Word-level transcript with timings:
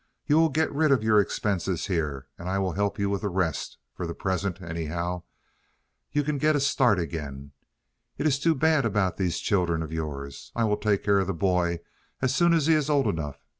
You 0.25 0.37
will 0.39 0.49
get 0.49 0.73
rid 0.73 0.91
of 0.91 1.03
your 1.03 1.21
expenses 1.21 1.85
here, 1.85 2.27
and 2.35 2.49
I 2.49 2.57
will 2.57 2.71
help 2.71 2.97
you 2.97 3.07
with 3.07 3.21
the 3.21 3.29
rest—for 3.29 4.07
the 4.07 4.15
present, 4.15 4.59
anyhow. 4.59 5.25
You 6.11 6.23
can 6.23 6.39
get 6.39 6.55
a 6.55 6.59
start 6.59 6.97
again. 6.97 7.51
It 8.17 8.25
is 8.25 8.39
too 8.39 8.55
bad 8.55 8.83
about 8.83 9.17
these 9.17 9.37
children 9.37 9.83
of 9.83 9.93
yours. 9.93 10.51
I 10.55 10.63
will 10.63 10.77
take 10.77 11.03
care 11.03 11.19
of 11.19 11.27
the 11.27 11.35
boy 11.35 11.81
as 12.19 12.33
soon 12.33 12.51
as 12.55 12.65
he 12.65 12.73
is 12.73 12.89
old 12.89 13.05
enough. 13.05 13.45